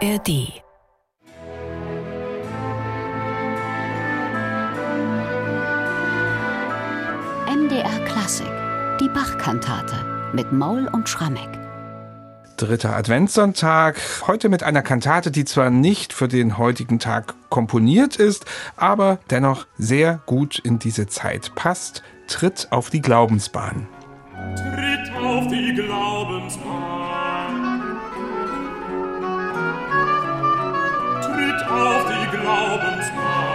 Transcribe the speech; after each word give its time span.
ARD 0.00 0.62
MDR 7.48 8.04
Klassik, 8.06 8.46
die 9.00 9.08
Bachkantate 9.08 9.96
mit 10.32 10.52
Maul 10.52 10.86
und 10.92 11.08
Schrammeck. 11.08 11.48
Dritter 12.56 12.94
Adventssonntag, 12.94 14.00
heute 14.28 14.48
mit 14.48 14.62
einer 14.62 14.82
Kantate, 14.82 15.32
die 15.32 15.44
zwar 15.44 15.70
nicht 15.70 16.12
für 16.12 16.28
den 16.28 16.58
heutigen 16.58 17.00
Tag 17.00 17.34
komponiert 17.50 18.14
ist, 18.16 18.44
aber 18.76 19.18
dennoch 19.30 19.66
sehr 19.78 20.20
gut 20.26 20.60
in 20.60 20.78
diese 20.78 21.08
Zeit 21.08 21.56
passt, 21.56 22.04
Tritt 22.28 22.68
auf 22.70 22.90
die 22.90 23.00
Glaubensbahn. 23.00 23.88
Tritt 24.54 25.12
auf 25.16 25.48
die 25.48 25.74
Glaubensbahn. 25.74 26.77
Glaubensbahn. 32.80 33.47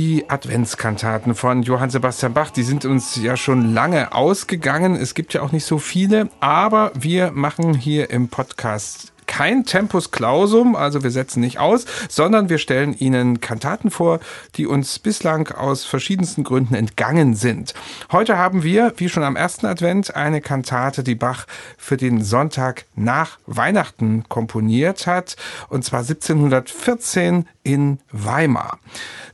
Die 0.00 0.30
Adventskantaten 0.30 1.34
von 1.34 1.62
Johann 1.62 1.90
Sebastian 1.90 2.32
Bach, 2.32 2.48
die 2.48 2.62
sind 2.62 2.86
uns 2.86 3.16
ja 3.16 3.36
schon 3.36 3.74
lange 3.74 4.14
ausgegangen. 4.14 4.96
Es 4.96 5.12
gibt 5.12 5.34
ja 5.34 5.42
auch 5.42 5.52
nicht 5.52 5.66
so 5.66 5.76
viele, 5.76 6.30
aber 6.40 6.90
wir 6.94 7.32
machen 7.32 7.74
hier 7.74 8.08
im 8.08 8.30
Podcast 8.30 9.12
kein 9.30 9.64
Tempus 9.64 10.10
Clausum, 10.10 10.74
also 10.74 11.04
wir 11.04 11.12
setzen 11.12 11.40
nicht 11.40 11.60
aus, 11.60 11.86
sondern 12.08 12.48
wir 12.48 12.58
stellen 12.58 12.98
Ihnen 12.98 13.40
Kantaten 13.40 13.92
vor, 13.92 14.18
die 14.56 14.66
uns 14.66 14.98
bislang 14.98 15.52
aus 15.52 15.84
verschiedensten 15.84 16.42
Gründen 16.42 16.74
entgangen 16.74 17.36
sind. 17.36 17.72
Heute 18.10 18.36
haben 18.36 18.64
wir, 18.64 18.92
wie 18.96 19.08
schon 19.08 19.22
am 19.22 19.36
ersten 19.36 19.66
Advent, 19.66 20.16
eine 20.16 20.40
Kantate, 20.40 21.04
die 21.04 21.14
Bach 21.14 21.46
für 21.78 21.96
den 21.96 22.22
Sonntag 22.22 22.86
nach 22.96 23.38
Weihnachten 23.46 24.24
komponiert 24.28 25.06
hat, 25.06 25.36
und 25.68 25.84
zwar 25.84 26.00
1714 26.00 27.46
in 27.62 28.00
Weimar. 28.10 28.80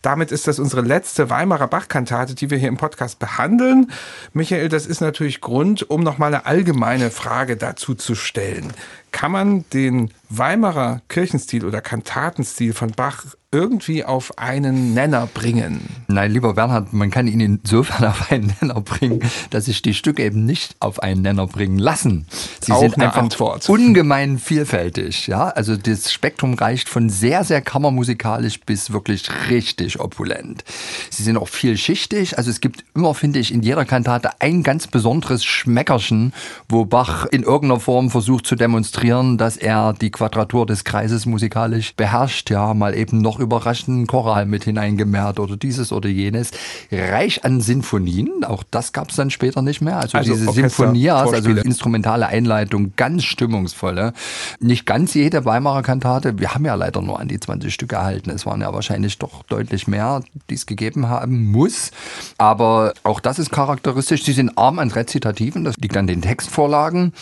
Damit 0.03 0.31
ist 0.31 0.47
das 0.47 0.59
unsere 0.59 0.83
letzte 0.83 1.31
Weimarer 1.31 1.69
Bach-Kantate, 1.69 2.35
die 2.35 2.51
wir 2.51 2.59
hier 2.59 2.69
im 2.69 2.77
Podcast 2.77 3.19
behandeln. 3.19 3.91
Michael, 4.35 4.69
das 4.69 4.87
ist 4.87 5.01
natürlich 5.01 5.41
Grund, 5.41 5.89
um 5.89 6.03
nochmal 6.03 6.35
eine 6.35 6.45
allgemeine 6.45 7.11
Frage 7.11 7.57
dazu 7.57 7.95
zu 7.95 8.15
stellen. 8.15 8.75
Kann 9.13 9.33
man 9.33 9.65
den 9.73 10.11
Weimarer 10.29 11.03
Kirchenstil 11.09 11.65
oder 11.65 11.81
Kantatenstil 11.81 12.73
von 12.73 12.91
Bach 12.91 13.25
irgendwie 13.53 14.05
auf 14.05 14.39
einen 14.39 14.93
Nenner 14.93 15.29
bringen? 15.33 15.81
Nein, 16.09 16.33
lieber 16.33 16.53
Bernhard, 16.55 16.93
man 16.93 17.11
kann 17.11 17.27
ihn 17.27 17.41
insofern 17.41 18.05
auf 18.11 18.31
einen 18.31 18.53
Nenner 18.61 18.81
bringen, 18.81 19.21
dass 19.51 19.67
sich 19.67 19.83
die 19.83 19.95
Stücke 19.95 20.25
eben 20.25 20.45
nicht 20.45 20.77
auf 20.81 21.03
einen 21.03 21.23
Nenner 21.23 21.47
bringen 21.47 21.79
lassen. 21.79 22.27
Sie 22.61 22.73
Auch 22.73 22.81
sind 22.81 23.01
einfach 23.01 23.23
Antwort. 23.23 23.69
ungemein 23.69 24.39
vielfältig. 24.39 25.27
Ja, 25.29 25.49
also 25.49 25.77
das 25.77 26.13
Spektrum 26.13 26.55
reicht 26.55 26.89
von 26.89 27.09
sehr, 27.09 27.45
sehr 27.45 27.63
kammermusikalisch 27.63 28.61
bis 28.61 28.93
wirklich 28.93 29.29
richtig 29.49 30.01
opulent. 30.01 30.65
Sie 31.11 31.23
sind 31.23 31.37
auch 31.39 31.49
vielschichtig. 31.49 32.37
Also 32.37 32.51
es 32.51 32.61
gibt 32.61 32.85
immer, 32.95 33.15
finde 33.15 33.39
ich, 33.39 33.55
in 33.55 33.63
jeder 33.63 33.85
Kantate 33.85 34.31
ein 34.41 34.65
ganz 34.65 34.87
besonderes 34.87 35.45
Schmeckerchen, 35.45 36.35
wo 36.69 36.85
Bach 36.85 37.25
in 37.27 37.43
irgendeiner 37.45 37.81
Form 37.81 38.11
versucht 38.11 38.47
zu 38.47 38.57
demonstrieren, 38.57 39.39
dass 39.39 39.57
er 39.57 39.95
die 39.95 40.11
Quadratur 40.17 40.65
des 40.65 40.85
Kreises 40.85 41.27
musikalisch 41.27 41.95
beherrscht. 41.95 42.49
Ja, 42.51 42.73
mal 42.73 42.95
eben 42.95 43.21
noch 43.21 43.39
überraschenden 43.39 44.07
Choral 44.07 44.47
mit 44.47 44.65
hineingemehrt 44.65 45.39
oder 45.39 45.59
dieses 45.59 45.93
oder 45.93 46.09
jenes. 46.09 46.53
Reich 46.91 47.45
an 47.45 47.61
Sinfonien, 47.61 48.43
auch 48.45 48.63
das 48.71 48.95
gab 48.95 49.11
es 49.11 49.17
dann 49.17 49.29
später 49.29 49.61
nicht 49.61 49.83
mehr. 49.83 49.99
Also, 49.99 50.17
Also 50.17 50.33
diese 50.33 50.51
Sinfonias, 50.53 51.21
also 51.21 51.33
Vorspiele. 51.33 51.61
instrumentale 51.61 52.29
Einleitung, 52.29 52.95
ganz 52.97 53.25
stimmungsvolle. 53.25 54.15
Nicht 54.59 54.87
ganz 54.87 55.13
jede 55.13 55.45
Weimarer 55.45 55.83
Kantate, 55.83 56.39
wir 56.39 56.55
haben 56.55 56.65
ja 56.65 56.75
leider 56.75 57.03
nur 57.03 57.21
an 57.21 57.29
die 57.29 57.39
20 57.39 57.73
Stück 57.73 57.93
erhalten. 57.93 58.31
Es 58.31 58.47
waren 58.47 58.63
ja 58.63 58.73
wahrscheinlich 58.73 59.19
doch 59.19 59.43
deutlich 59.43 59.87
mehr, 59.87 60.23
die 60.49 60.55
es 60.55 60.65
gegeben 60.65 61.11
haben 61.11 61.51
muss. 61.53 61.91
Aber 62.39 62.95
auch 63.03 63.21
das 63.21 63.39
ist 63.39 63.51
charakteristisch. 63.53 64.25
Sie 64.25 64.33
sind 64.33 64.57
arm 64.57 64.79
an 64.79 64.91
Rezitativen, 64.91 65.65
das 65.65 65.77
liegt 65.77 65.97
an 65.99 66.07
den 66.07 66.23
Textvorlagen. 66.23 67.13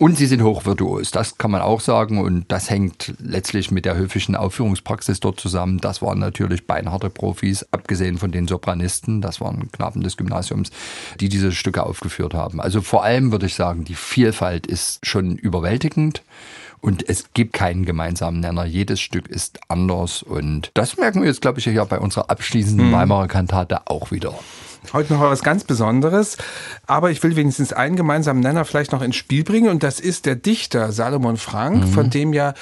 Und 0.00 0.16
sie 0.16 0.26
sind 0.26 0.44
hochvirtuos, 0.44 1.10
das 1.10 1.38
kann 1.38 1.50
man 1.50 1.60
auch 1.60 1.80
sagen. 1.80 2.20
Und 2.20 2.44
das 2.52 2.70
hängt 2.70 3.14
letztlich 3.18 3.72
mit 3.72 3.84
der 3.84 3.96
höfischen 3.96 4.36
Aufführungspraxis 4.36 5.18
dort 5.18 5.40
zusammen. 5.40 5.78
Das 5.78 6.00
waren 6.02 6.20
natürlich 6.20 6.68
beinharte 6.68 7.10
Profis, 7.10 7.66
abgesehen 7.72 8.16
von 8.16 8.30
den 8.30 8.46
Sopranisten. 8.46 9.20
Das 9.20 9.40
waren 9.40 9.72
Knaben 9.72 10.02
des 10.02 10.16
Gymnasiums, 10.16 10.70
die 11.18 11.28
diese 11.28 11.50
Stücke 11.50 11.82
aufgeführt 11.82 12.32
haben. 12.32 12.60
Also 12.60 12.80
vor 12.80 13.02
allem 13.02 13.32
würde 13.32 13.46
ich 13.46 13.56
sagen, 13.56 13.84
die 13.84 13.96
Vielfalt 13.96 14.68
ist 14.68 15.04
schon 15.04 15.36
überwältigend. 15.36 16.22
Und 16.80 17.08
es 17.08 17.32
gibt 17.34 17.52
keinen 17.52 17.84
gemeinsamen 17.84 18.40
Nenner. 18.40 18.64
Jedes 18.64 19.00
Stück 19.00 19.28
ist 19.28 19.58
anders. 19.68 20.22
Und 20.22 20.70
das 20.74 20.96
merken 20.96 21.20
wir 21.20 21.28
jetzt, 21.28 21.40
glaube 21.40 21.58
ich, 21.58 21.64
hier 21.64 21.84
bei 21.84 21.98
unserer 21.98 22.30
abschließenden 22.30 22.92
Weimarer 22.92 23.28
Kantate 23.28 23.86
auch 23.86 24.10
wieder. 24.10 24.34
Heute 24.92 25.12
noch 25.12 25.20
was 25.20 25.42
ganz 25.42 25.64
Besonderes, 25.64 26.38
aber 26.86 27.10
ich 27.10 27.22
will 27.22 27.36
wenigstens 27.36 27.72
einen 27.72 27.96
gemeinsamen 27.96 28.40
Nenner 28.40 28.64
vielleicht 28.64 28.92
noch 28.92 29.02
ins 29.02 29.16
Spiel 29.16 29.44
bringen 29.44 29.68
und 29.68 29.82
das 29.82 30.00
ist 30.00 30.24
der 30.24 30.36
Dichter 30.36 30.92
Salomon 30.92 31.36
Frank, 31.36 31.86
von 31.88 32.10
dem 32.10 32.32
ja 32.32 32.54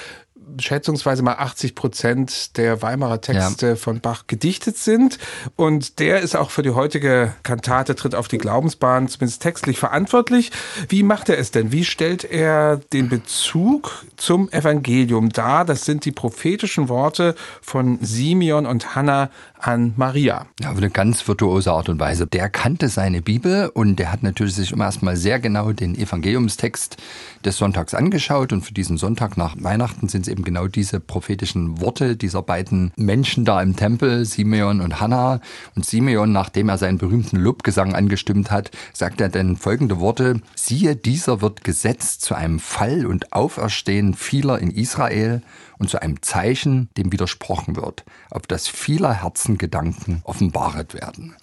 schätzungsweise 0.60 1.22
mal 1.22 1.34
80 1.34 1.74
Prozent 1.74 2.56
der 2.56 2.82
Weimarer 2.82 3.20
Texte 3.20 3.76
von 3.76 4.00
Bach 4.00 4.24
gedichtet 4.26 4.78
sind. 4.78 5.18
Und 5.56 5.98
der 5.98 6.20
ist 6.20 6.36
auch 6.36 6.50
für 6.50 6.62
die 6.62 6.70
heutige 6.70 7.34
Kantate 7.42 7.94
Tritt 7.94 8.14
auf 8.14 8.28
die 8.28 8.38
Glaubensbahn 8.38 9.08
zumindest 9.08 9.42
textlich 9.42 9.78
verantwortlich. 9.78 10.52
Wie 10.88 11.02
macht 11.02 11.28
er 11.28 11.38
es 11.38 11.50
denn? 11.50 11.72
Wie 11.72 11.84
stellt 11.84 12.24
er 12.24 12.78
den 12.92 13.08
Bezug 13.08 14.04
zum 14.16 14.50
Evangelium 14.50 15.30
dar? 15.30 15.64
Das 15.64 15.84
sind 15.84 16.04
die 16.04 16.12
prophetischen 16.12 16.88
Worte 16.88 17.34
von 17.60 17.98
Simeon 18.00 18.66
und 18.66 18.94
Hannah 18.94 19.30
an 19.58 19.94
Maria. 19.96 20.46
Ja, 20.60 20.70
auf 20.70 20.76
eine 20.76 20.90
ganz 20.90 21.26
virtuose 21.26 21.72
Art 21.72 21.88
und 21.88 21.98
Weise. 21.98 22.26
Der 22.26 22.48
kannte 22.48 22.88
seine 22.88 23.22
Bibel 23.22 23.70
und 23.72 23.96
der 23.96 24.12
hat 24.12 24.22
natürlich 24.22 24.54
sich 24.54 24.72
immer 24.72 24.84
erstmal 24.84 25.16
sehr 25.16 25.40
genau 25.40 25.72
den 25.72 25.96
Evangeliumstext 25.96 26.96
des 27.44 27.56
Sonntags 27.56 27.94
angeschaut 27.94 28.52
und 28.52 28.62
für 28.62 28.74
diesen 28.74 28.96
Sonntag 28.96 29.36
nach 29.36 29.56
Weihnachten 29.58 30.08
sind 30.08 30.22
es 30.22 30.28
eben 30.36 30.44
genau 30.44 30.68
diese 30.68 31.00
prophetischen 31.00 31.80
Worte 31.80 32.14
dieser 32.14 32.42
beiden 32.42 32.92
Menschen 32.96 33.46
da 33.46 33.62
im 33.62 33.74
Tempel, 33.74 34.26
Simeon 34.26 34.82
und 34.82 35.00
Hannah. 35.00 35.40
Und 35.74 35.86
Simeon, 35.86 36.30
nachdem 36.30 36.68
er 36.68 36.76
seinen 36.76 36.98
berühmten 36.98 37.36
Lobgesang 37.36 37.94
angestimmt 37.94 38.50
hat, 38.50 38.70
sagt 38.92 39.22
er 39.22 39.30
dann 39.30 39.56
folgende 39.56 39.98
Worte, 39.98 40.42
siehe, 40.54 40.94
dieser 40.94 41.40
wird 41.40 41.64
gesetzt 41.64 42.20
zu 42.20 42.34
einem 42.34 42.60
Fall 42.60 43.06
und 43.06 43.32
Auferstehen 43.32 44.12
vieler 44.12 44.58
in 44.58 44.70
Israel 44.70 45.42
und 45.78 45.88
zu 45.88 46.02
einem 46.02 46.20
Zeichen, 46.22 46.90
dem 46.98 47.12
widersprochen 47.12 47.76
wird, 47.76 48.04
auf 48.30 48.42
das 48.46 48.68
vieler 48.68 49.22
Herzen 49.22 49.56
Gedanken 49.56 50.20
offenbaret 50.24 50.92
werden. 50.92 51.34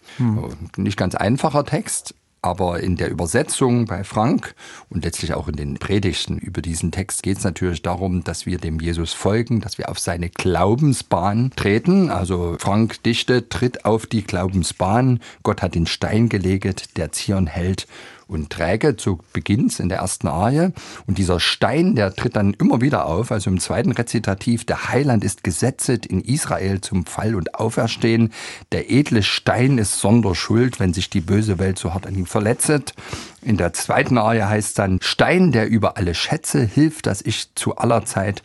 Nicht 0.77 0.97
ganz 0.97 1.15
einfacher 1.15 1.65
Text, 1.65 2.13
aber 2.43 2.81
in 2.81 2.97
der 2.97 3.09
Übersetzung 3.09 3.85
bei 3.85 4.03
Frank 4.03 4.53
und 4.89 5.03
letztlich 5.05 5.33
auch 5.33 5.47
in 5.47 5.55
den 5.55 5.75
Predigten 5.75 6.37
über 6.37 6.61
diesen 6.61 6.91
Text 6.91 7.23
geht 7.23 7.37
es 7.37 7.43
natürlich 7.43 7.81
darum, 7.81 8.23
dass 8.23 8.45
wir 8.45 8.57
dem 8.57 8.79
Jesus 8.79 9.13
folgen, 9.13 9.61
dass 9.61 9.77
wir 9.77 9.89
auf 9.89 9.97
seine 9.97 10.29
Glaubensbahn 10.29 11.51
treten. 11.55 12.09
Also 12.09 12.57
Frank 12.59 13.01
dichtet, 13.03 13.49
tritt 13.49 13.85
auf 13.85 14.05
die 14.05 14.23
Glaubensbahn. 14.23 15.21
Gott 15.43 15.61
hat 15.61 15.73
den 15.73 15.87
Stein 15.87 16.29
gelegt, 16.29 16.97
der 16.97 17.11
Zion 17.13 17.47
hält 17.47 17.87
und 18.27 18.49
träge, 18.49 18.95
so 18.97 19.19
beginnt's 19.33 19.79
in 19.79 19.89
der 19.89 19.99
ersten 19.99 20.27
Arie. 20.27 20.71
Und 21.07 21.17
dieser 21.17 21.39
Stein, 21.39 21.95
der 21.95 22.13
tritt 22.15 22.35
dann 22.35 22.53
immer 22.53 22.81
wieder 22.81 23.05
auf, 23.05 23.31
also 23.31 23.49
im 23.49 23.59
zweiten 23.59 23.91
Rezitativ, 23.91 24.65
der 24.65 24.89
Heiland 24.89 25.23
ist 25.23 25.43
gesetzet 25.43 26.05
in 26.05 26.21
Israel 26.21 26.81
zum 26.81 27.05
Fall 27.05 27.35
und 27.35 27.55
Auferstehen. 27.55 28.33
Der 28.71 28.91
edle 28.91 29.23
Stein 29.23 29.77
ist 29.77 29.99
sonder 29.99 30.35
Schuld, 30.35 30.79
wenn 30.79 30.93
sich 30.93 31.09
die 31.09 31.21
böse 31.21 31.59
Welt 31.59 31.77
so 31.77 31.93
hart 31.93 32.07
an 32.07 32.15
ihm 32.15 32.25
verletzet. 32.25 32.93
In 33.41 33.57
der 33.57 33.73
zweiten 33.73 34.17
Arie 34.17 34.43
heißt 34.43 34.79
dann, 34.79 34.99
Stein, 35.01 35.51
der 35.51 35.67
über 35.67 35.97
alle 35.97 36.15
Schätze 36.15 36.63
hilft, 36.63 37.07
dass 37.07 37.21
ich 37.21 37.53
zu 37.55 37.75
aller 37.75 38.05
Zeit 38.05 38.41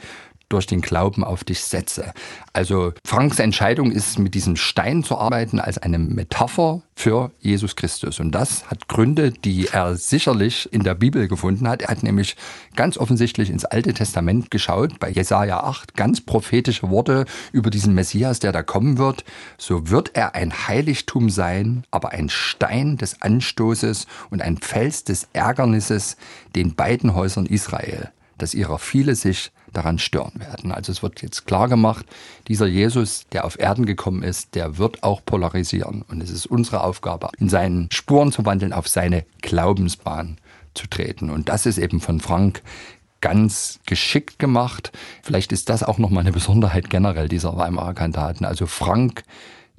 durch 0.48 0.66
den 0.66 0.80
Glauben 0.80 1.24
auf 1.24 1.44
dich 1.44 1.62
setze. 1.62 2.12
Also 2.52 2.92
Franks 3.04 3.38
Entscheidung 3.38 3.92
ist, 3.92 4.18
mit 4.18 4.34
diesem 4.34 4.56
Stein 4.56 5.04
zu 5.04 5.18
arbeiten 5.18 5.60
als 5.60 5.78
eine 5.78 5.98
Metapher 5.98 6.82
für 6.94 7.30
Jesus 7.40 7.76
Christus. 7.76 8.18
Und 8.18 8.32
das 8.32 8.68
hat 8.70 8.88
Gründe, 8.88 9.30
die 9.30 9.68
er 9.68 9.94
sicherlich 9.96 10.68
in 10.72 10.82
der 10.82 10.94
Bibel 10.94 11.28
gefunden 11.28 11.68
hat. 11.68 11.82
Er 11.82 11.88
hat 11.88 12.02
nämlich 12.02 12.36
ganz 12.74 12.98
offensichtlich 12.98 13.50
ins 13.50 13.64
Alte 13.64 13.94
Testament 13.94 14.50
geschaut, 14.50 14.98
bei 14.98 15.10
Jesaja 15.10 15.60
8, 15.60 15.94
ganz 15.94 16.20
prophetische 16.20 16.90
Worte 16.90 17.26
über 17.52 17.70
diesen 17.70 17.94
Messias, 17.94 18.40
der 18.40 18.52
da 18.52 18.62
kommen 18.62 18.98
wird. 18.98 19.24
So 19.58 19.90
wird 19.90 20.12
er 20.14 20.34
ein 20.34 20.66
Heiligtum 20.66 21.30
sein, 21.30 21.84
aber 21.90 22.10
ein 22.10 22.28
Stein 22.30 22.96
des 22.96 23.22
Anstoßes 23.22 24.06
und 24.30 24.42
ein 24.42 24.56
Fels 24.56 25.04
des 25.04 25.28
Ärgernisses 25.32 26.16
den 26.56 26.74
beiden 26.74 27.14
Häusern 27.14 27.46
Israel, 27.46 28.10
dass 28.38 28.54
ihrer 28.54 28.78
viele 28.78 29.14
sich 29.14 29.52
daran 29.78 29.98
stören 29.98 30.40
werden. 30.40 30.72
Also 30.72 30.90
es 30.90 31.02
wird 31.02 31.22
jetzt 31.22 31.46
klar 31.46 31.68
gemacht, 31.68 32.04
dieser 32.48 32.66
Jesus, 32.66 33.26
der 33.32 33.44
auf 33.44 33.58
Erden 33.58 33.86
gekommen 33.86 34.22
ist, 34.22 34.54
der 34.54 34.76
wird 34.76 35.02
auch 35.04 35.24
polarisieren. 35.24 36.02
Und 36.02 36.20
es 36.20 36.30
ist 36.30 36.46
unsere 36.46 36.82
Aufgabe, 36.82 37.30
in 37.38 37.48
seinen 37.48 37.88
Spuren 37.92 38.32
zu 38.32 38.44
wandeln, 38.44 38.72
auf 38.72 38.88
seine 38.88 39.24
Glaubensbahn 39.40 40.38
zu 40.74 40.88
treten. 40.88 41.30
Und 41.30 41.48
das 41.48 41.64
ist 41.64 41.78
eben 41.78 42.00
von 42.00 42.20
Frank 42.20 42.62
ganz 43.20 43.78
geschickt 43.86 44.38
gemacht. 44.38 44.92
Vielleicht 45.22 45.52
ist 45.52 45.68
das 45.68 45.82
auch 45.82 45.98
nochmal 45.98 46.22
eine 46.22 46.32
Besonderheit 46.32 46.90
generell 46.90 47.28
dieser 47.28 47.56
Weimarer 47.56 47.94
Kantaten. 47.94 48.44
Also 48.44 48.66
Frank 48.66 49.22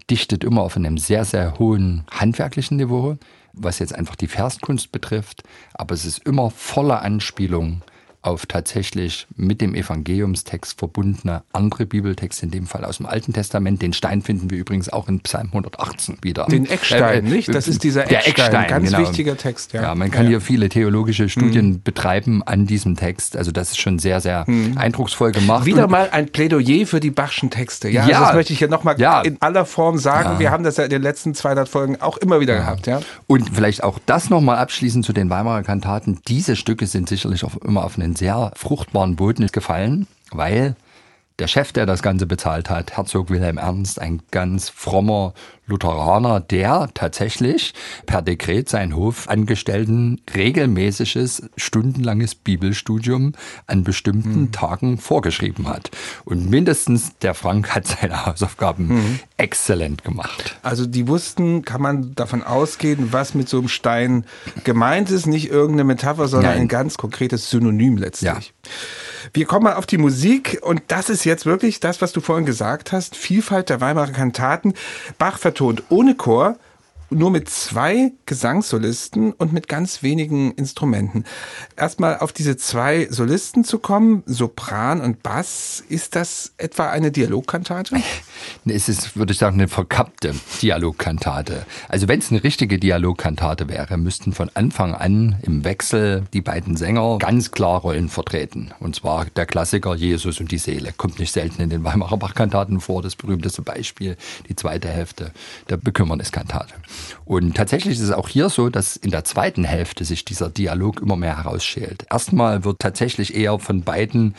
dichtet 0.09 0.43
immer 0.43 0.61
auf 0.61 0.77
einem 0.77 0.97
sehr, 0.97 1.25
sehr 1.25 1.59
hohen 1.59 2.05
handwerklichen 2.09 2.77
Niveau, 2.77 3.17
was 3.53 3.79
jetzt 3.79 3.93
einfach 3.93 4.15
die 4.15 4.27
Verskunst 4.27 4.91
betrifft. 4.91 5.43
Aber 5.73 5.93
es 5.93 6.05
ist 6.05 6.19
immer 6.25 6.51
voller 6.51 7.01
Anspielung 7.01 7.81
auf 8.21 8.45
tatsächlich 8.45 9.27
mit 9.35 9.61
dem 9.61 9.73
Evangeliumstext 9.75 10.77
verbundene 10.77 11.43
andere 11.53 11.85
Bibeltexte, 11.85 12.45
in 12.45 12.51
dem 12.51 12.65
Fall 12.67 12.83
aus 12.85 12.97
dem 12.97 13.05
Alten 13.05 13.33
Testament. 13.33 13.81
Den 13.81 13.93
Stein 13.93 14.21
finden 14.21 14.49
wir 14.49 14.57
übrigens 14.57 14.89
auch 14.89 15.07
in 15.07 15.19
Psalm 15.21 15.47
118 15.47 16.17
wieder. 16.21 16.45
Den 16.45 16.65
Eckstein, 16.65 17.25
Äh, 17.25 17.29
nicht? 17.29 17.53
Das 17.53 17.67
ist 17.67 17.83
dieser 17.83 18.03
der 18.03 18.27
Eckstein, 18.27 18.45
Eckstein, 18.47 18.67
ganz 18.67 18.89
genau. 18.91 18.99
wichtiger 19.07 19.37
Text. 19.37 19.73
Ja, 19.73 19.81
Ja, 19.83 19.95
man 19.95 20.11
kann 20.11 20.23
ja. 20.23 20.29
hier 20.31 20.41
viele 20.41 20.69
theologische 20.69 21.29
Studien 21.29 21.81
betreiben 21.81 22.43
an 22.43 22.65
diesem 22.67 22.95
Text. 22.95 23.37
Also 23.37 23.51
das 23.51 23.71
ist 23.71 23.79
schon 23.79 23.99
sehr, 23.99 24.19
sehr 24.21 24.45
eindrucksvoll 24.75 25.31
gemacht. 25.31 25.65
Wieder 25.65 25.85
Und- 25.85 25.91
mal 25.91 26.09
ein 26.11 26.29
Plädoyer 26.29 26.85
für 26.85 26.99
die 26.99 27.11
Bachschen 27.11 27.49
Texte. 27.49 27.89
Ja, 27.89 28.07
Ja. 28.07 28.19
das 28.21 28.33
möchte 28.33 28.53
ich 28.53 28.59
hier 28.59 28.67
nochmal 28.69 28.99
Ja. 28.99 29.21
in 29.21 29.37
aller 29.41 29.65
Form 29.65 29.97
sagen. 29.97 30.39
Wir 30.39 30.51
haben 30.51 30.63
das 30.63 30.77
ja 30.77 30.83
in 30.85 30.89
den 30.89 31.01
letzten 31.01 31.33
200 31.33 31.69
Folgen 31.69 32.01
auch 32.01 32.17
immer 32.17 32.39
wieder 32.39 32.55
gehabt. 32.55 32.87
Ja. 32.87 33.01
Und 33.27 33.49
vielleicht 33.53 33.83
auch 33.83 33.99
das 34.05 34.29
nochmal 34.29 34.57
abschließend 34.57 35.05
zu 35.05 35.13
den 35.13 35.29
Weimarer 35.29 35.63
Kantaten. 35.63 36.19
Diese 36.27 36.55
Stücke 36.55 36.85
sind 36.87 37.07
sicherlich 37.09 37.43
auf, 37.43 37.57
immer 37.63 37.83
auf 37.83 37.97
einen 38.09 38.15
sehr 38.15 38.51
fruchtbaren 38.55 39.15
Boden 39.15 39.47
gefallen, 39.47 40.07
weil 40.31 40.75
der 41.39 41.47
Chef, 41.47 41.71
der 41.71 41.85
das 41.85 42.01
Ganze 42.01 42.25
bezahlt 42.25 42.69
hat, 42.69 42.97
Herzog 42.97 43.29
Wilhelm 43.29 43.57
Ernst, 43.57 43.99
ein 43.99 44.21
ganz 44.31 44.69
frommer 44.69 45.33
Lutheraner, 45.65 46.39
der 46.39 46.89
tatsächlich 46.93 47.73
per 48.05 48.21
Dekret 48.21 48.67
seinen 48.69 48.95
Hofangestellten 48.95 50.19
regelmäßiges, 50.35 51.49
stundenlanges 51.55 52.35
Bibelstudium 52.35 53.33
an 53.67 53.83
bestimmten 53.83 54.51
Tagen 54.51 54.97
vorgeschrieben 54.97 55.67
hat. 55.67 55.91
Und 56.25 56.49
mindestens 56.49 57.17
der 57.19 57.35
Frank 57.35 57.73
hat 57.75 57.87
seine 57.87 58.25
Hausaufgaben 58.25 59.19
exzellent 59.37 60.03
gemacht. 60.03 60.57
Also 60.63 60.85
die 60.85 61.07
wussten, 61.07 61.63
kann 61.63 61.81
man 61.81 62.15
davon 62.15 62.43
ausgehen, 62.43 63.13
was 63.13 63.35
mit 63.35 63.47
so 63.47 63.59
einem 63.59 63.69
Stein 63.69 64.25
gemeint 64.63 65.11
ist. 65.11 65.27
Nicht 65.27 65.49
irgendeine 65.49 65.83
Metapher, 65.83 66.27
sondern 66.27 66.51
Nein. 66.53 66.61
ein 66.61 66.67
ganz 66.67 66.97
konkretes 66.97 67.49
Synonym 67.49 67.97
letztlich. 67.97 68.31
Ja. 68.31 68.69
Wir 69.33 69.45
kommen 69.45 69.65
mal 69.65 69.75
auf 69.75 69.85
die 69.85 69.97
Musik 69.97 70.59
und 70.61 70.81
das 70.87 71.09
ist 71.09 71.25
jetzt 71.25 71.45
wirklich 71.45 71.79
das, 71.79 72.01
was 72.01 72.11
du 72.11 72.21
vorhin 72.21 72.45
gesagt 72.45 72.91
hast. 72.91 73.15
Vielfalt 73.15 73.69
der 73.69 73.81
Weimarer 73.81 74.11
Kantaten. 74.11 74.73
Bach 75.17 75.37
vertont 75.37 75.83
ohne 75.89 76.15
Chor, 76.15 76.57
nur 77.09 77.31
mit 77.31 77.49
zwei 77.49 78.11
Gesangssolisten 78.25 79.33
und 79.33 79.53
mit 79.53 79.67
ganz 79.67 80.03
wenigen 80.03 80.51
Instrumenten. 80.51 81.25
Erstmal 81.75 82.19
auf 82.19 82.31
diese 82.31 82.57
zwei 82.57 83.07
Solisten 83.09 83.63
zu 83.63 83.79
kommen, 83.79 84.23
Sopran 84.25 85.01
und 85.01 85.23
Bass, 85.23 85.83
ist 85.89 86.15
das 86.15 86.53
etwa 86.57 86.89
eine 86.89 87.11
Dialogkantate? 87.11 87.95
Es 88.65 88.87
ist, 88.87 89.17
würde 89.17 89.33
ich 89.33 89.39
sagen, 89.39 89.55
eine 89.55 89.67
verkappte 89.67 90.33
Dialogkantate. 90.61 91.65
Also 91.89 92.07
wenn 92.07 92.19
es 92.19 92.31
eine 92.31 92.43
richtige 92.43 92.79
Dialogkantate 92.79 93.67
wäre, 93.67 93.97
müssten 93.97 94.31
von 94.31 94.49
Anfang 94.53 94.93
an 94.93 95.37
im 95.41 95.65
Wechsel 95.65 96.23
die 96.33 96.41
beiden 96.41 96.77
Sänger 96.77 97.17
ganz 97.17 97.51
klar 97.51 97.81
Rollen 97.81 98.07
vertreten. 98.07 98.71
Und 98.79 98.95
zwar 98.95 99.25
der 99.25 99.45
Klassiker 99.45 99.95
Jesus 99.95 100.39
und 100.39 100.51
die 100.51 100.57
Seele. 100.57 100.93
Kommt 100.95 101.19
nicht 101.19 101.33
selten 101.33 101.61
in 101.61 101.69
den 101.69 101.83
Weimarer 101.83 102.17
Bachkantaten 102.17 102.79
vor, 102.79 103.01
das 103.01 103.15
berühmteste 103.15 103.61
Beispiel, 103.61 104.15
die 104.47 104.55
zweite 104.55 104.87
Hälfte 104.87 105.31
der 105.69 105.77
Bekümmerniskantate. 105.77 106.75
Und 107.25 107.55
tatsächlich 107.55 107.95
ist 107.95 108.03
es 108.03 108.11
auch 108.11 108.27
hier 108.27 108.49
so, 108.49 108.69
dass 108.69 108.95
in 108.95 109.11
der 109.11 109.23
zweiten 109.23 109.63
Hälfte 109.63 110.05
sich 110.05 110.25
dieser 110.25 110.49
Dialog 110.49 111.01
immer 111.01 111.15
mehr 111.15 111.37
herausschält. 111.37 112.05
Erstmal 112.09 112.63
wird 112.63 112.79
tatsächlich 112.79 113.35
eher 113.35 113.59
von 113.59 113.83
beiden 113.83 114.35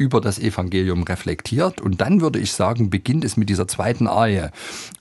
über 0.00 0.22
das 0.22 0.38
Evangelium 0.38 1.02
reflektiert. 1.02 1.82
Und 1.82 2.00
dann 2.00 2.22
würde 2.22 2.38
ich 2.38 2.52
sagen, 2.52 2.88
beginnt 2.88 3.22
es 3.22 3.36
mit 3.36 3.50
dieser 3.50 3.68
zweiten 3.68 4.06
Arie. 4.06 4.48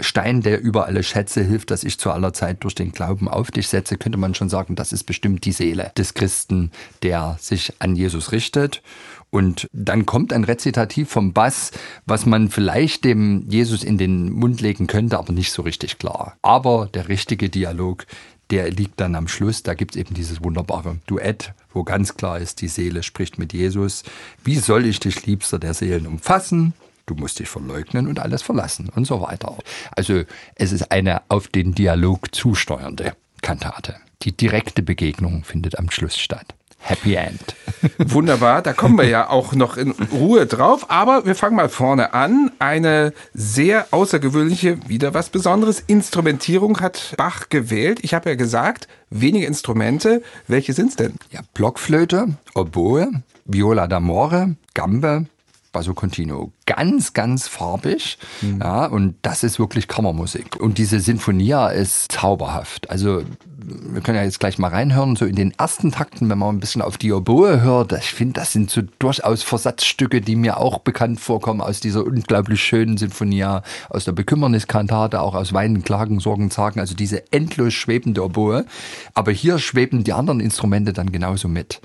Stein, 0.02 0.42
der 0.42 0.60
über 0.60 0.88
alle 0.88 1.04
Schätze 1.04 1.42
hilft, 1.42 1.72
dass 1.72 1.86
ich 1.86 1.98
zu 1.98 2.12
aller 2.12 2.34
Zeit 2.34 2.58
durch 2.66 2.76
den 2.76 2.92
Glauben 2.92 3.30
auf 3.30 3.50
dich 3.50 3.70
setze, 3.70 3.98
könnte 3.98 4.18
man 4.18 4.36
schon 4.36 4.50
sagen, 4.50 4.76
das 4.76 4.92
ist 4.92 5.06
bestimmt 5.06 5.46
die 5.46 5.54
Seele 5.54 5.94
des 5.98 6.16
Christen, 6.16 6.72
der 7.02 7.38
sich 7.40 7.74
an 7.80 7.96
Jesus 7.96 8.34
richtet. 8.34 8.82
Und 9.32 9.68
dann 9.72 10.06
kommt 10.06 10.34
ein 10.34 10.44
Rezitativ 10.44 11.10
vom 11.10 11.34
Bass, 11.34 11.72
was 12.06 12.26
man 12.26 12.50
vielleicht 12.50 13.04
dem 13.04 13.46
Jesus 13.48 13.84
in 13.84 13.98
den 13.98 14.32
Mund 14.32 14.62
legen 14.62 14.88
könnte, 14.88 15.20
aber 15.20 15.34
nicht 15.34 15.52
so 15.52 15.62
richtig 15.62 16.00
klar. 16.00 16.36
Aber 16.42 16.90
der 16.92 17.10
richtige 17.10 17.50
Dialog, 17.50 18.06
der 18.50 18.72
liegt 18.72 19.00
dann 19.00 19.16
am 19.16 19.28
Schluss. 19.28 19.62
Da 19.62 19.76
gibt 19.76 19.96
es 19.96 20.02
eben 20.02 20.16
dieses 20.16 20.44
wunderbare 20.44 20.98
Duett, 21.06 21.54
wo 21.72 21.84
ganz 21.84 22.16
klar 22.16 22.40
ist, 22.40 22.62
die 22.62 22.68
Seele 22.68 23.04
spricht 23.04 23.38
mit 23.38 23.54
Jesus. 23.54 24.04
Wie 24.44 24.58
soll 24.58 24.86
ich 24.86 25.00
dich, 25.00 25.26
Liebster 25.26 25.60
der 25.60 25.76
Seelen, 25.76 26.08
umfassen? 26.08 26.74
Du 27.06 27.16
musst 27.16 27.40
dich 27.40 27.50
verleugnen 27.50 28.08
und 28.08 28.20
alles 28.20 28.42
verlassen 28.42 28.90
und 28.96 29.06
so 29.06 29.22
weiter. 29.22 29.56
Also 29.92 30.24
es 30.56 30.72
ist 30.72 30.92
eine 30.92 31.24
auf 31.30 31.48
den 31.48 31.74
Dialog 31.74 32.34
zusteuernde 32.34 33.14
Kantate. 33.42 33.96
Die 34.24 34.36
direkte 34.36 34.84
Begegnung 34.84 35.44
findet 35.44 35.80
am 35.80 35.90
Schluss 35.90 36.18
statt. 36.18 36.56
Happy 36.80 37.16
End. 37.16 37.56
Wunderbar, 37.98 38.62
da 38.62 38.74
kommen 38.74 38.98
wir 38.98 39.08
ja 39.08 39.30
auch 39.30 39.54
noch 39.54 39.78
in 39.78 39.92
Ruhe 40.12 40.46
drauf. 40.46 40.90
Aber 40.90 41.26
wir 41.26 41.36
fangen 41.36 41.56
mal 41.56 41.70
vorne 41.70 42.14
an. 42.14 42.52
Eine 42.60 43.14
sehr 43.34 43.88
außergewöhnliche, 43.92 44.78
wieder 44.88 45.14
was 45.14 45.30
Besonderes, 45.30 45.84
Instrumentierung 45.86 46.80
hat 46.80 47.14
Bach 47.18 47.50
gewählt. 47.50 48.00
Ich 48.02 48.14
habe 48.14 48.30
ja 48.30 48.36
gesagt, 48.36 48.88
wenige 49.10 49.46
Instrumente. 49.46 50.22
Welche 50.48 50.74
sind's 50.74 50.96
denn? 50.96 51.16
Ja, 51.32 51.42
Blockflöte, 51.54 52.38
Oboe, 52.56 53.10
Viola 53.46 53.86
d'Amore, 53.86 54.56
Gambe, 54.74 55.26
Basso 55.72 55.94
Continuo. 55.94 56.52
Ganz, 56.66 57.14
ganz 57.14 57.48
farbig. 57.48 58.18
Ja, 58.60 58.86
und 58.86 59.16
das 59.22 59.44
ist 59.44 59.60
wirklich 59.60 59.88
Kammermusik. 59.88 60.56
Und 60.60 60.78
diese 60.78 61.00
Sinfonia 61.00 61.70
ist 61.70 62.12
zauberhaft. 62.12 62.90
Also, 62.90 63.24
wir 63.62 64.02
können 64.02 64.18
ja 64.18 64.24
jetzt 64.24 64.40
gleich 64.40 64.58
mal 64.58 64.70
reinhören, 64.70 65.16
so 65.16 65.26
in 65.26 65.36
den 65.36 65.54
ersten 65.58 65.92
Takten, 65.92 66.30
wenn 66.30 66.38
man 66.38 66.56
ein 66.56 66.60
bisschen 66.60 66.82
auf 66.82 66.98
die 66.98 67.12
Oboe 67.12 67.62
hört. 67.62 67.92
Ich 67.94 68.12
finde, 68.14 68.34
das 68.34 68.54
sind 68.54 68.70
so 68.70 68.82
durchaus 69.00 69.44
Versatzstücke, 69.44 70.22
die 70.22 70.36
mir 70.36 70.58
auch 70.58 70.80
bekannt 70.80 71.20
vorkommen 71.20 71.62
aus 71.62 71.80
dieser 71.80 72.06
unglaublich 72.06 72.62
schönen 72.62 72.98
Sinfonia, 72.98 73.64
aus 73.90 74.06
der 74.06 74.14
Bekümmerniskantate, 74.14 75.22
auch 75.22 75.36
aus 75.36 75.54
Weinen, 75.54 75.84
Klagen, 75.84 76.20
Sorgen, 76.20 76.52
Zagen. 76.52 76.80
Also 76.80 76.96
diese 76.96 77.32
endlos 77.32 77.74
schwebende 77.74 78.24
Oboe. 78.24 78.66
Aber 79.14 79.32
hier 79.32 79.60
schweben 79.60 80.04
die 80.04 80.14
anderen 80.14 80.40
Instrumente 80.40 80.94
dann 80.94 81.12
genauso 81.12 81.48
mit. 81.48 81.82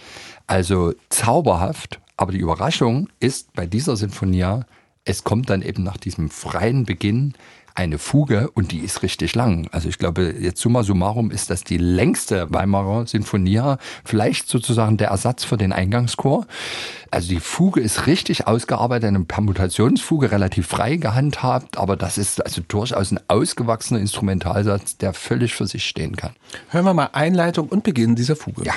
Also 0.46 0.92
zauberhaft. 1.08 2.00
Aber 2.16 2.32
die 2.32 2.38
Überraschung 2.38 3.08
ist 3.18 3.52
bei 3.54 3.66
dieser 3.66 3.96
Sinfonia, 3.96 4.66
es 5.04 5.24
kommt 5.24 5.50
dann 5.50 5.62
eben 5.62 5.82
nach 5.82 5.96
diesem 5.96 6.30
freien 6.30 6.84
Beginn 6.84 7.34
eine 7.74 7.98
Fuge 7.98 8.50
und 8.50 8.70
die 8.70 8.78
ist 8.78 9.02
richtig 9.02 9.34
lang. 9.34 9.68
Also 9.72 9.88
ich 9.88 9.98
glaube, 9.98 10.34
jetzt 10.38 10.60
summa 10.60 10.84
summarum 10.84 11.30
ist 11.30 11.50
das 11.50 11.64
die 11.64 11.76
längste 11.76 12.52
Weimarer 12.52 13.06
Sinfonia, 13.06 13.78
vielleicht 14.04 14.48
sozusagen 14.48 14.96
der 14.96 15.08
Ersatz 15.08 15.44
für 15.44 15.56
den 15.56 15.72
Eingangschor. 15.72 16.46
Also 17.10 17.28
die 17.28 17.40
Fuge 17.40 17.80
ist 17.80 18.06
richtig 18.06 18.46
ausgearbeitet, 18.46 19.08
eine 19.08 19.24
Permutationsfuge 19.24 20.30
relativ 20.30 20.68
frei 20.68 20.96
gehandhabt, 20.96 21.76
aber 21.76 21.96
das 21.96 22.16
ist 22.16 22.44
also 22.44 22.62
durchaus 22.66 23.10
ein 23.10 23.20
ausgewachsener 23.28 24.00
Instrumentalsatz, 24.00 24.96
der 24.96 25.12
völlig 25.12 25.54
für 25.54 25.66
sich 25.66 25.84
stehen 25.84 26.16
kann. 26.16 26.32
Hören 26.70 26.84
wir 26.84 26.94
mal 26.94 27.10
Einleitung 27.12 27.68
und 27.68 27.82
Beginn 27.82 28.14
dieser 28.14 28.36
Fuge. 28.36 28.64
Ja. 28.64 28.74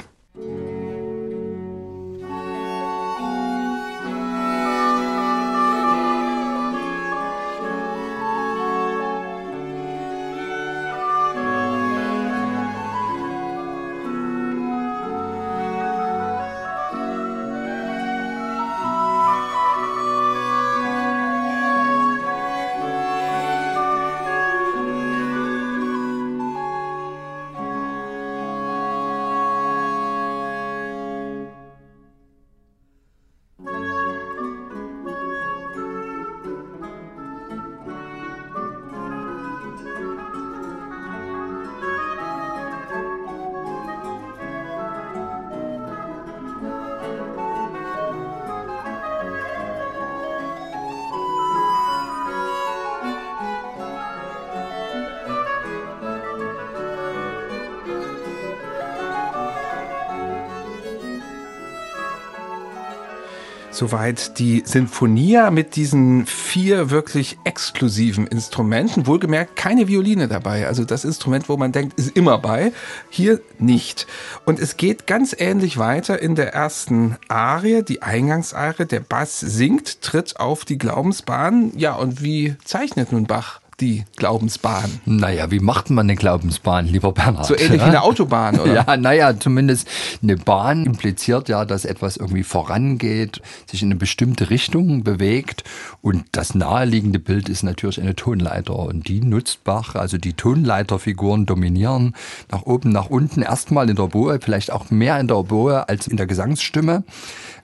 Soweit 63.78 64.40
die 64.40 64.64
Sinfonia 64.66 65.52
mit 65.52 65.76
diesen 65.76 66.26
vier 66.26 66.90
wirklich 66.90 67.38
exklusiven 67.44 68.26
Instrumenten. 68.26 69.06
Wohlgemerkt 69.06 69.56
keine 69.56 69.88
Violine 69.88 70.28
dabei. 70.28 70.66
Also 70.66 70.84
das 70.84 71.06
Instrument, 71.06 71.48
wo 71.48 71.58
man 71.58 71.74
denkt, 71.74 72.00
ist 72.00 72.18
immer 72.18 72.40
bei. 72.40 72.72
Hier 73.12 73.40
nicht. 73.60 74.08
Und 74.46 74.60
es 74.60 74.78
geht 74.78 75.06
ganz 75.06 75.36
ähnlich 75.38 75.78
weiter 75.78 76.20
in 76.20 76.34
der 76.34 76.56
ersten 76.56 77.18
Arie, 77.28 77.84
die 77.84 78.02
Eingangsarie. 78.02 78.86
Der 78.86 79.02
Bass 79.02 79.42
singt, 79.42 80.02
tritt 80.02 80.40
auf 80.40 80.66
die 80.66 80.80
Glaubensbahn. 80.80 81.72
Ja, 81.78 81.94
und 81.94 82.24
wie 82.24 82.56
zeichnet 82.66 83.12
nun 83.12 83.28
Bach 83.28 83.62
die 83.80 84.06
Glaubensbahn? 84.16 85.02
Naja, 85.06 85.52
wie 85.52 85.60
macht 85.60 85.92
man 85.92 86.08
eine 86.08 86.16
Glaubensbahn, 86.16 86.88
lieber 86.88 87.12
Bernhard? 87.12 87.46
So 87.46 87.56
ähnlich 87.56 87.80
wie 87.80 87.86
eine 87.86 88.02
Autobahn, 88.08 88.60
oder? 88.60 88.74
Ja, 88.74 88.98
naja, 88.98 89.40
zumindest 89.40 89.88
eine 90.24 90.36
Bahn 90.36 90.86
impliziert 90.86 91.48
ja, 91.48 91.64
dass 91.64 91.86
etwas 91.86 92.18
irgendwie 92.18 92.44
vorangeht, 92.44 93.42
sich 93.70 93.84
in 93.84 93.90
eine 93.90 93.96
bestimmte 93.96 94.50
Richtung 94.50 95.04
bewegt. 95.04 95.64
Und 96.02 96.26
das 96.32 96.56
naheliegende 96.56 97.20
Bild 97.20 97.50
ist 97.50 97.62
natürlich 97.62 98.02
eine 98.02 98.16
Tonleiter. 98.16 98.78
Und 98.78 99.08
die 99.08 99.22
nutzt 99.22 99.64
Bach, 99.64 99.94
also 99.94 100.18
die 100.18 100.34
Tonleiterfiguren 100.34 101.46
dominieren 101.46 102.16
nach 102.52 102.64
oben, 102.64 102.92
nach 102.92 103.12
unten, 103.12 103.44
erstmal 103.44 103.90
in 103.90 103.96
der 103.96 104.08
Boe, 104.08 104.40
vielleicht 104.42 104.72
auch 104.72 104.90
mehr 104.90 105.20
in 105.20 105.28
der 105.28 105.44
Boe 105.44 105.88
als 105.88 106.08
in 106.08 106.18
der 106.18 106.26
Gesangsstimme. 106.26 107.04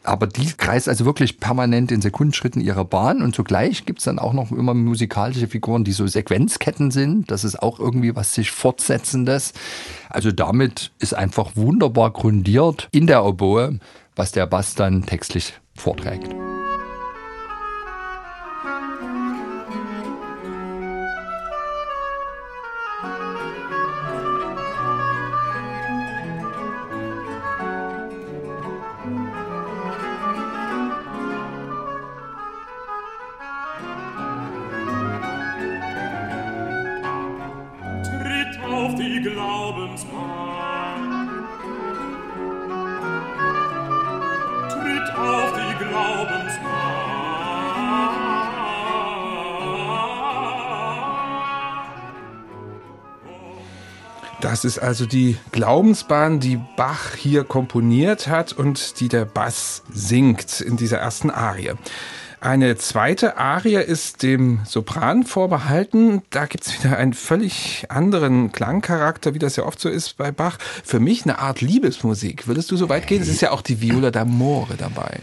Aber 0.03 0.27
die 0.27 0.51
kreist 0.51 0.89
also 0.89 1.05
wirklich 1.05 1.39
permanent 1.39 1.91
in 1.91 2.01
Sekundenschritten 2.01 2.61
ihre 2.61 2.83
Bahn 2.83 3.21
und 3.21 3.33
zugleich 3.33 3.85
gibt's 3.85 4.03
dann 4.03 4.19
auch 4.19 4.33
noch 4.33 4.51
immer 4.51 4.73
musikalische 4.73 5.47
Figuren, 5.47 5.85
die 5.85 5.93
so 5.93 6.05
Sequenzketten 6.05 6.91
sind. 6.91 7.31
Das 7.31 7.45
ist 7.45 7.61
auch 7.61 7.79
irgendwie 7.79 8.15
was 8.15 8.33
sich 8.33 8.51
Fortsetzendes. 8.51 9.53
Also 10.09 10.31
damit 10.31 10.91
ist 10.99 11.13
einfach 11.13 11.55
wunderbar 11.55 12.11
grundiert 12.11 12.89
in 12.91 13.07
der 13.07 13.23
Oboe, 13.23 13.79
was 14.15 14.33
der 14.33 14.45
Bass 14.45 14.75
dann 14.75 15.05
textlich 15.05 15.53
vorträgt. 15.75 16.29
Die 39.03 39.19
Glaubensbahn. 39.19 40.13
Tritt 44.69 45.15
auf 45.17 45.51
die 45.51 45.75
Glaubensbahn. 45.83 47.03
Das 54.39 54.63
ist 54.63 54.79
also 54.79 55.05
die 55.05 55.35
Glaubensbahn, 55.51 56.39
die 56.39 56.57
Bach 56.77 57.13
hier 57.13 57.43
komponiert 57.43 58.29
hat 58.29 58.53
und 58.53 59.01
die 59.01 59.09
der 59.09 59.25
Bass 59.25 59.83
singt 59.91 60.61
in 60.61 60.77
dieser 60.77 60.99
ersten 60.99 61.29
Arie. 61.29 61.73
Eine 62.43 62.75
zweite 62.75 63.37
Arie 63.37 63.77
ist 63.77 64.21
dem 64.21 64.59
Sopran 64.65 65.23
vorbehalten. 65.23 66.23
Da 66.29 66.45
gibt's 66.45 66.77
wieder 66.77 66.97
einen 66.97 67.13
völlig 67.13 67.85
anderen 67.87 68.51
Klangcharakter, 68.51 69.33
wie 69.33 69.39
das 69.39 69.55
ja 69.55 69.63
oft 69.63 69.79
so 69.79 69.87
ist 69.87 70.17
bei 70.17 70.33
Bach. 70.33 70.57
Für 70.83 70.99
mich 70.99 71.23
eine 71.23 71.39
Art 71.39 71.61
Liebesmusik. 71.61 72.45
Würdest 72.45 72.69
du 72.69 72.75
so 72.75 72.89
weit 72.89 73.07
gehen? 73.07 73.21
Es 73.21 73.29
ist 73.29 73.39
ja 73.39 73.51
auch 73.51 73.61
die 73.61 73.79
Viola 73.79 74.09
d'Amore 74.09 74.75
dabei. 74.77 75.21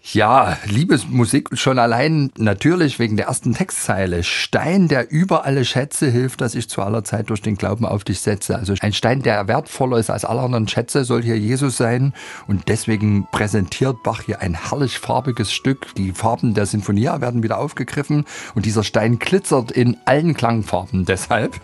Ja, 0.00 0.56
Liebesmusik 0.64 1.50
schon 1.52 1.78
allein 1.78 2.30
natürlich 2.38 2.98
wegen 2.98 3.16
der 3.16 3.26
ersten 3.26 3.52
Textzeile. 3.52 4.22
Stein, 4.22 4.88
der 4.88 5.10
über 5.10 5.44
alle 5.44 5.64
Schätze 5.64 6.08
hilft, 6.08 6.40
dass 6.40 6.54
ich 6.54 6.68
zu 6.68 6.80
aller 6.82 7.04
Zeit 7.04 7.28
durch 7.28 7.42
den 7.42 7.56
Glauben 7.56 7.84
auf 7.84 8.04
dich 8.04 8.20
setze. 8.20 8.56
Also 8.56 8.74
ein 8.80 8.94
Stein, 8.94 9.22
der 9.22 9.48
wertvoller 9.48 9.98
ist 9.98 10.08
als 10.08 10.24
alle 10.24 10.40
anderen 10.40 10.68
Schätze, 10.68 11.04
soll 11.04 11.22
hier 11.22 11.36
Jesus 11.36 11.76
sein. 11.76 12.14
Und 12.46 12.68
deswegen 12.68 13.26
präsentiert 13.32 14.02
Bach 14.02 14.22
hier 14.22 14.40
ein 14.40 14.54
herrlich 14.54 14.98
farbiges 14.98 15.52
Stück. 15.52 15.94
Die 15.96 16.12
Farben 16.12 16.54
der 16.54 16.64
Sinfonia 16.64 17.20
werden 17.20 17.42
wieder 17.42 17.58
aufgegriffen 17.58 18.24
und 18.54 18.64
dieser 18.64 18.84
Stein 18.84 19.18
glitzert 19.18 19.72
in 19.72 19.98
allen 20.06 20.32
Klangfarben 20.32 21.04
deshalb. 21.04 21.60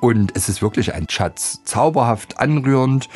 Und 0.00 0.34
es 0.34 0.48
ist 0.48 0.62
wirklich 0.62 0.94
ein 0.94 1.06
Schatz. 1.10 1.60
Zauberhaft, 1.64 2.38
anrührend. 2.38 3.08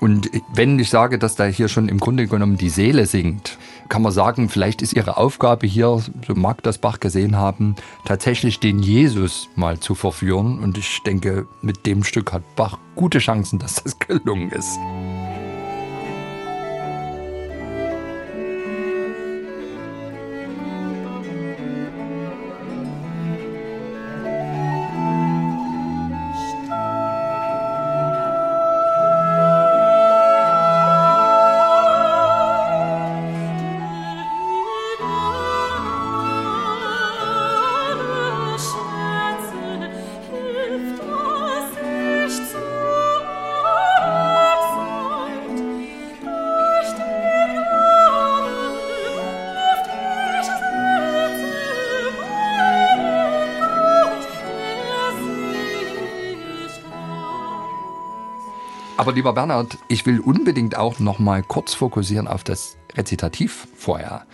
Und 0.00 0.30
wenn 0.54 0.78
ich 0.78 0.88
sage, 0.88 1.18
dass 1.18 1.36
da 1.36 1.44
hier 1.44 1.68
schon 1.68 1.88
im 1.88 1.98
Grunde 1.98 2.26
genommen 2.26 2.56
die 2.56 2.70
Seele 2.70 3.04
singt, 3.06 3.58
kann 3.90 4.02
man 4.02 4.12
sagen, 4.12 4.48
vielleicht 4.48 4.80
ist 4.80 4.94
ihre 4.94 5.18
Aufgabe 5.18 5.66
hier, 5.66 6.00
so 6.26 6.34
mag 6.34 6.62
das 6.62 6.78
Bach 6.78 7.00
gesehen 7.00 7.36
haben, 7.36 7.74
tatsächlich 8.06 8.60
den 8.60 8.78
Jesus 8.78 9.50
mal 9.56 9.78
zu 9.80 9.94
verführen. 9.94 10.60
Und 10.60 10.78
ich 10.78 11.02
denke, 11.02 11.46
mit 11.60 11.84
dem 11.84 12.04
Stück 12.04 12.32
hat 12.32 12.42
Bach 12.56 12.78
gute 12.94 13.18
Chancen, 13.18 13.58
dass 13.58 13.82
das 13.82 13.98
gelungen 13.98 14.50
ist. 14.52 14.78
Aber 59.00 59.14
lieber 59.14 59.32
Bernhard, 59.32 59.78
ich 59.88 60.04
will 60.04 60.20
unbedingt 60.20 60.76
auch 60.76 60.98
noch 60.98 61.18
mal 61.18 61.42
kurz 61.42 61.72
fokussieren 61.72 62.28
auf 62.28 62.44
das 62.44 62.76
Rezitativ 62.98 63.66
vorher. 63.74 64.26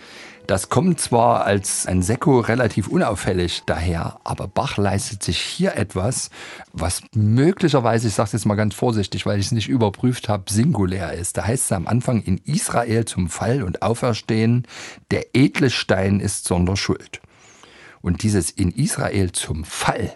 Das 0.45 0.67
kommt 0.67 0.99
zwar 0.99 1.45
als 1.45 1.85
ein 1.85 2.01
Sekko 2.01 2.41
relativ 2.41 2.89
unauffällig 2.89 3.63
daher, 3.65 4.19
aber 4.25 4.49
Bach 4.49 4.75
leistet 4.75 5.23
sich 5.23 5.39
hier 5.39 5.77
etwas, 5.77 6.31
was 6.73 7.01
möglicherweise, 7.15 8.09
ich 8.09 8.13
sage 8.13 8.27
es 8.27 8.33
jetzt 8.33 8.45
mal 8.45 8.55
ganz 8.55 8.75
vorsichtig, 8.75 9.25
weil 9.25 9.39
ich 9.39 9.45
es 9.45 9.51
nicht 9.53 9.69
überprüft 9.69 10.27
habe, 10.27 10.51
singulär 10.51 11.13
ist. 11.13 11.37
Da 11.37 11.45
heißt 11.45 11.63
es 11.63 11.71
am 11.71 11.87
Anfang 11.87 12.21
in 12.21 12.37
Israel 12.39 13.05
zum 13.05 13.29
Fall 13.29 13.63
und 13.63 13.83
Auferstehen, 13.83 14.67
der 15.11 15.27
edle 15.33 15.69
Stein 15.69 16.19
ist 16.19 16.43
sonder 16.43 16.75
Schuld. 16.75 17.21
Und 18.01 18.21
dieses 18.21 18.51
in 18.51 18.71
Israel 18.71 19.31
zum 19.31 19.63
Fall, 19.63 20.11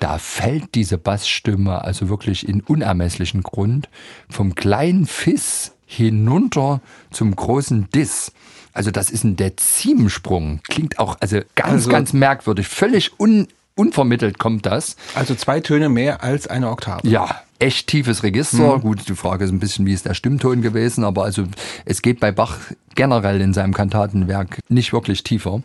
da 0.00 0.18
fällt 0.18 0.74
diese 0.74 0.98
Bassstimme 0.98 1.84
also 1.84 2.08
wirklich 2.08 2.48
in 2.48 2.60
unermesslichen 2.62 3.42
Grund 3.42 3.88
vom 4.28 4.54
kleinen 4.54 5.06
Fiss 5.06 5.72
hinunter 5.86 6.80
zum 7.10 7.34
großen 7.36 7.88
Diss. 7.94 8.32
Also 8.72 8.90
das 8.90 9.10
ist 9.10 9.24
ein 9.24 9.36
Dezimensprung. 9.36 10.60
Klingt 10.68 10.98
auch 10.98 11.16
also 11.20 11.40
ganz, 11.54 11.72
Also- 11.72 11.90
ganz 11.90 12.12
merkwürdig. 12.12 12.68
Völlig 12.68 13.18
un, 13.20 13.48
unvermittelt 13.74 14.38
kommt 14.38 14.66
das. 14.66 14.96
Also 15.14 15.34
zwei 15.34 15.60
Töne 15.60 15.88
mehr 15.88 16.22
als 16.22 16.46
eine 16.46 16.70
Oktave. 16.70 17.06
Ja, 17.08 17.42
echt 17.60 17.86
tiefes 17.86 18.22
Register. 18.22 18.78
Gut, 18.80 19.08
die 19.08 19.14
Frage 19.14 19.44
ist 19.44 19.50
ein 19.52 19.60
bisschen, 19.60 19.86
wie 19.86 19.92
ist 19.92 20.06
der 20.06 20.14
Stimmton 20.14 20.62
gewesen, 20.62 21.04
aber 21.04 21.24
also 21.24 21.44
es 21.84 22.02
geht 22.02 22.18
bei 22.18 22.32
Bach 22.32 22.56
generell 22.94 23.40
in 23.40 23.52
seinem 23.54 23.74
Kantatenwerk 23.74 24.58
nicht 24.68 24.92
wirklich 24.92 25.22
tiefer. 25.22 25.62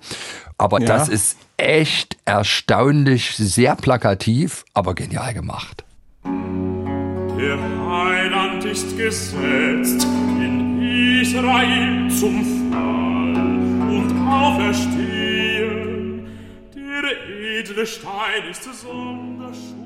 Aber 0.57 0.79
Ja. 0.81 0.87
das 0.87 1.09
ist 1.09 1.37
echt 1.57 2.17
erstaunlich, 2.25 3.31
sehr 3.35 3.75
plakativ, 3.75 4.63
aber 4.73 4.93
genial 4.93 5.33
gemacht. 5.33 5.83
Der 7.37 7.57
Heiland 7.87 8.63
ist 8.65 8.97
gesetzt 8.97 10.07
in 10.39 10.81
Israel 11.21 12.09
zum 12.09 12.71
Fall 12.71 13.35
und 13.89 14.27
auferstehen. 14.27 16.25
Der 16.75 17.59
edle 17.59 17.85
Stein 17.85 18.43
ist 18.49 18.63
Sonderschuld. 18.63 19.84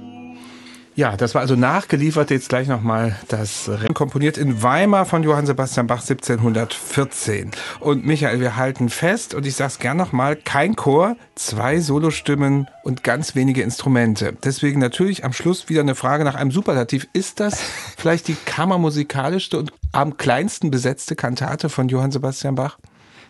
Ja, 1.00 1.16
das 1.16 1.34
war 1.34 1.40
also 1.40 1.56
nachgeliefert, 1.56 2.30
jetzt 2.30 2.50
gleich 2.50 2.68
nochmal 2.68 3.16
das 3.30 3.70
Rennen 3.70 3.94
komponiert 3.94 4.38
in 4.38 4.62
Weimar 4.62 5.06
von 5.06 5.24
Johann 5.24 5.46
Sebastian 5.46 5.88
Bach 5.88 6.02
1714. 6.02 7.52
Und 7.80 8.06
Michael, 8.06 8.42
wir 8.42 8.58
halten 8.58 8.90
fest, 8.90 9.34
und 9.34 9.46
ich 9.46 9.56
sag's 9.56 9.80
gern 9.80 9.96
nochmal, 9.96 10.36
kein 10.36 10.76
Chor, 10.76 11.16
zwei 11.36 11.80
Solostimmen 11.80 12.68
und 12.84 13.06
ganz 13.06 13.34
wenige 13.34 13.62
Instrumente. 13.62 14.36
Deswegen 14.44 14.82
natürlich 14.82 15.24
am 15.24 15.32
Schluss 15.32 15.70
wieder 15.70 15.80
eine 15.80 15.96
Frage 15.96 16.26
nach 16.26 16.36
einem 16.36 16.52
Superlativ. 16.52 17.08
Ist 17.14 17.40
das 17.40 17.62
vielleicht 17.98 18.28
die 18.28 18.36
kammermusikalischste 18.36 19.58
und 19.58 19.72
am 19.94 20.18
kleinsten 20.18 20.70
besetzte 20.70 21.16
Kantate 21.16 21.70
von 21.70 21.88
Johann 21.88 22.12
Sebastian 22.12 22.56
Bach? 22.56 22.78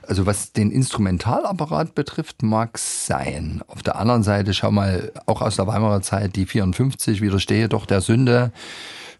Also 0.07 0.25
was 0.25 0.53
den 0.53 0.71
Instrumentalapparat 0.71 1.95
betrifft, 1.95 2.41
mag 2.41 2.77
sein. 2.77 3.61
Auf 3.67 3.83
der 3.83 3.97
anderen 3.97 4.23
Seite, 4.23 4.53
schau 4.53 4.71
mal, 4.71 5.11
auch 5.25 5.41
aus 5.41 5.55
der 5.55 5.67
Weimarer 5.67 6.01
Zeit, 6.01 6.35
die 6.35 6.45
54 6.45 7.21
widerstehe 7.21 7.69
doch 7.69 7.85
der 7.85 8.01
Sünde. 8.01 8.51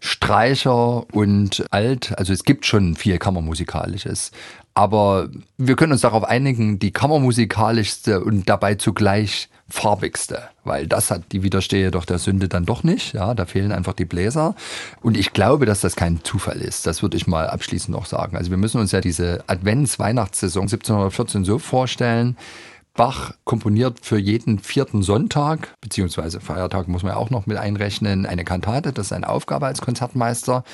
Streicher 0.00 1.04
und 1.14 1.64
Alt. 1.70 2.18
Also 2.18 2.32
es 2.32 2.44
gibt 2.44 2.64
schon 2.64 2.96
viel 2.96 3.18
Kammermusikalisches. 3.18 4.32
Aber 4.74 5.28
wir 5.58 5.76
können 5.76 5.92
uns 5.92 6.02
darauf 6.02 6.24
einigen, 6.24 6.78
die 6.78 6.92
kammermusikalischste 6.92 8.22
und 8.22 8.48
dabei 8.48 8.76
zugleich 8.76 9.48
farbigste, 9.68 10.42
weil 10.64 10.86
das 10.86 11.10
hat 11.10 11.32
die 11.32 11.42
Widerstehe 11.42 11.90
doch 11.90 12.04
der 12.04 12.18
Sünde 12.18 12.48
dann 12.48 12.66
doch 12.66 12.82
nicht. 12.82 13.12
Ja, 13.12 13.34
da 13.34 13.46
fehlen 13.46 13.72
einfach 13.72 13.94
die 13.94 14.04
Bläser. 14.04 14.54
Und 15.00 15.16
ich 15.16 15.32
glaube, 15.32 15.66
dass 15.66 15.80
das 15.80 15.96
kein 15.96 16.22
Zufall 16.24 16.60
ist. 16.60 16.86
Das 16.86 17.02
würde 17.02 17.16
ich 17.16 17.26
mal 17.26 17.48
abschließend 17.48 17.96
noch 17.96 18.06
sagen. 18.06 18.36
Also 18.36 18.50
wir 18.50 18.58
müssen 18.58 18.80
uns 18.80 18.92
ja 18.92 19.00
diese 19.00 19.44
Advents-Weihnachtssaison 19.46 20.62
1714 20.62 21.44
so 21.44 21.58
vorstellen. 21.58 22.36
Bach 22.94 23.32
komponiert 23.44 23.98
für 24.02 24.18
jeden 24.18 24.58
vierten 24.58 25.02
Sonntag, 25.02 25.74
beziehungsweise 25.80 26.40
Feiertag 26.40 26.88
muss 26.88 27.04
man 27.04 27.12
ja 27.12 27.18
auch 27.18 27.30
noch 27.30 27.46
mit 27.46 27.56
einrechnen, 27.56 28.26
eine 28.26 28.44
Kantate. 28.44 28.92
Das 28.92 29.06
ist 29.06 29.08
seine 29.10 29.28
Aufgabe 29.28 29.66
als 29.66 29.80
Konzertmeister. 29.80 30.64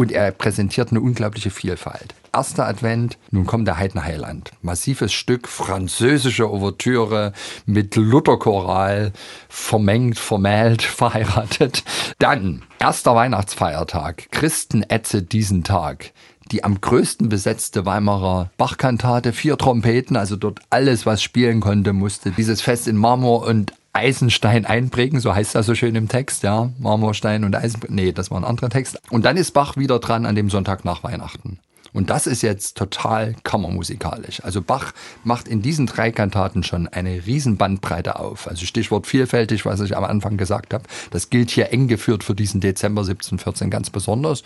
Und 0.00 0.12
er 0.12 0.30
präsentiert 0.30 0.92
eine 0.92 1.02
unglaubliche 1.02 1.50
Vielfalt. 1.50 2.14
Erster 2.32 2.66
Advent, 2.66 3.18
nun 3.30 3.44
kommt 3.44 3.68
der 3.68 3.76
Heidner 3.76 4.02
Heiland. 4.02 4.50
Massives 4.62 5.12
Stück, 5.12 5.46
französische 5.46 6.50
Ouvertüre 6.50 7.34
mit 7.66 7.96
Lutherchoral, 7.96 9.12
vermengt, 9.50 10.18
vermählt, 10.18 10.80
verheiratet. 11.00 11.84
Dann, 12.18 12.62
erster 12.78 13.14
Weihnachtsfeiertag, 13.14 14.28
Christen 14.30 14.84
ätze 14.88 15.22
diesen 15.22 15.64
Tag 15.64 16.14
die 16.50 16.64
am 16.64 16.80
größten 16.80 17.28
besetzte 17.28 17.86
Weimarer 17.86 18.50
Bachkantate, 18.56 19.32
vier 19.32 19.56
Trompeten, 19.56 20.16
also 20.16 20.34
dort 20.34 20.58
alles, 20.68 21.06
was 21.06 21.22
spielen 21.22 21.60
konnte, 21.60 21.92
musste 21.92 22.32
dieses 22.32 22.60
Fest 22.60 22.88
in 22.88 22.96
Marmor 22.96 23.46
und 23.46 23.72
Eisenstein 23.92 24.66
einprägen, 24.66 25.20
so 25.20 25.34
heißt 25.34 25.54
das 25.54 25.66
so 25.66 25.74
schön 25.74 25.94
im 25.96 26.08
Text, 26.08 26.42
ja, 26.42 26.70
Marmorstein 26.78 27.44
und 27.44 27.56
Eisen, 27.56 27.80
nee, 27.88 28.12
das 28.12 28.30
war 28.30 28.38
ein 28.38 28.44
anderer 28.44 28.70
Text. 28.70 29.00
Und 29.10 29.24
dann 29.24 29.36
ist 29.36 29.52
Bach 29.52 29.76
wieder 29.76 29.98
dran 29.98 30.26
an 30.26 30.34
dem 30.34 30.50
Sonntag 30.50 30.84
nach 30.84 31.02
Weihnachten. 31.02 31.58
Und 31.92 32.10
das 32.10 32.26
ist 32.26 32.42
jetzt 32.42 32.76
total 32.76 33.34
kammermusikalisch. 33.42 34.44
Also 34.44 34.62
Bach 34.62 34.92
macht 35.24 35.48
in 35.48 35.60
diesen 35.60 35.86
drei 35.86 36.12
Kantaten 36.12 36.62
schon 36.62 36.86
eine 36.86 37.26
riesen 37.26 37.56
Bandbreite 37.56 38.18
auf. 38.18 38.46
Also 38.46 38.64
Stichwort 38.64 39.06
vielfältig, 39.06 39.66
was 39.66 39.80
ich 39.80 39.96
am 39.96 40.04
Anfang 40.04 40.36
gesagt 40.36 40.72
habe. 40.72 40.84
Das 41.10 41.30
gilt 41.30 41.50
hier 41.50 41.72
eng 41.72 41.88
geführt 41.88 42.22
für 42.22 42.34
diesen 42.34 42.60
Dezember 42.60 43.02
1714 43.02 43.70
ganz 43.70 43.90
besonders. 43.90 44.44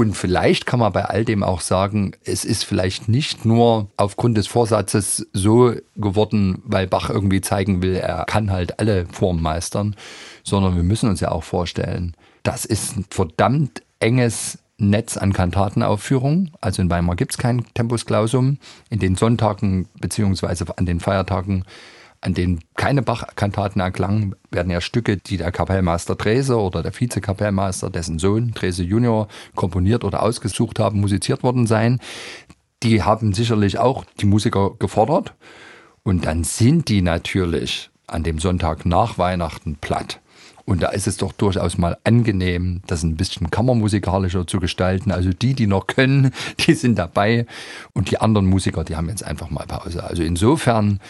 Und 0.00 0.14
vielleicht 0.16 0.64
kann 0.64 0.80
man 0.80 0.94
bei 0.94 1.04
all 1.04 1.26
dem 1.26 1.42
auch 1.42 1.60
sagen, 1.60 2.12
es 2.24 2.46
ist 2.46 2.64
vielleicht 2.64 3.10
nicht 3.10 3.44
nur 3.44 3.88
aufgrund 3.98 4.38
des 4.38 4.46
Vorsatzes 4.46 5.26
so 5.34 5.74
geworden, 5.94 6.62
weil 6.64 6.86
Bach 6.86 7.10
irgendwie 7.10 7.42
zeigen 7.42 7.82
will, 7.82 7.96
er 7.96 8.24
kann 8.24 8.50
halt 8.50 8.80
alle 8.80 9.04
Formen 9.12 9.42
meistern, 9.42 9.94
sondern 10.42 10.74
wir 10.74 10.84
müssen 10.84 11.10
uns 11.10 11.20
ja 11.20 11.30
auch 11.30 11.44
vorstellen, 11.44 12.14
das 12.44 12.64
ist 12.64 12.96
ein 12.96 13.04
verdammt 13.10 13.82
enges 13.98 14.60
Netz 14.78 15.18
an 15.18 15.34
Kantatenaufführungen. 15.34 16.52
Also 16.62 16.80
in 16.80 16.88
Weimar 16.88 17.14
gibt 17.14 17.32
es 17.32 17.36
kein 17.36 17.66
Tempus 17.74 18.06
Clausum. 18.06 18.56
In 18.88 19.00
den 19.00 19.16
Sonntagen 19.16 19.86
beziehungsweise 20.00 20.64
an 20.78 20.86
den 20.86 21.00
Feiertagen 21.00 21.66
an 22.20 22.34
denen 22.34 22.60
keine 22.76 23.02
Bach-Kantaten 23.02 23.80
erklangen, 23.80 24.34
werden 24.50 24.70
ja 24.70 24.80
Stücke, 24.80 25.16
die 25.16 25.38
der 25.38 25.52
Kapellmeister 25.52 26.16
Drese 26.16 26.58
oder 26.58 26.82
der 26.82 26.98
Vizekapellmeister, 26.98 27.88
dessen 27.88 28.18
Sohn 28.18 28.52
Drese 28.52 28.82
Junior, 28.82 29.28
komponiert 29.54 30.04
oder 30.04 30.22
ausgesucht 30.22 30.78
haben, 30.78 31.00
musiziert 31.00 31.42
worden 31.42 31.66
sein. 31.66 31.98
Die 32.82 33.02
haben 33.02 33.32
sicherlich 33.32 33.78
auch 33.78 34.04
die 34.20 34.26
Musiker 34.26 34.72
gefordert. 34.78 35.34
Und 36.02 36.26
dann 36.26 36.44
sind 36.44 36.88
die 36.88 37.02
natürlich 37.02 37.90
an 38.06 38.22
dem 38.22 38.38
Sonntag 38.38 38.84
nach 38.84 39.18
Weihnachten 39.18 39.76
platt. 39.76 40.20
Und 40.64 40.82
da 40.82 40.88
ist 40.90 41.06
es 41.06 41.16
doch 41.16 41.32
durchaus 41.32 41.78
mal 41.78 41.98
angenehm, 42.04 42.82
das 42.86 43.02
ein 43.02 43.16
bisschen 43.16 43.50
kammermusikalischer 43.50 44.46
zu 44.46 44.60
gestalten. 44.60 45.10
Also 45.10 45.30
die, 45.30 45.54
die 45.54 45.66
noch 45.66 45.86
können, 45.86 46.32
die 46.60 46.74
sind 46.74 46.98
dabei. 46.98 47.46
Und 47.92 48.10
die 48.10 48.20
anderen 48.20 48.46
Musiker, 48.46 48.84
die 48.84 48.96
haben 48.96 49.08
jetzt 49.08 49.24
einfach 49.24 49.50
mal 49.50 49.66
Pause. 49.66 50.04
Also 50.04 50.22
insofern 50.22 51.00